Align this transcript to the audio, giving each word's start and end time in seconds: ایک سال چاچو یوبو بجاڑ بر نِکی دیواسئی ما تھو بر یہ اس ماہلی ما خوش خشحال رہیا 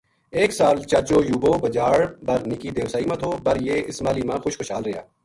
ایک 0.37 0.51
سال 0.59 0.75
چاچو 0.91 1.17
یوبو 1.29 1.51
بجاڑ 1.63 1.97
بر 2.25 2.39
نِکی 2.49 2.69
دیواسئی 2.75 3.05
ما 3.09 3.15
تھو 3.21 3.29
بر 3.45 3.57
یہ 3.67 3.75
اس 3.89 3.97
ماہلی 4.03 4.23
ما 4.29 4.35
خوش 4.43 4.53
خشحال 4.59 4.83
رہیا 4.85 5.01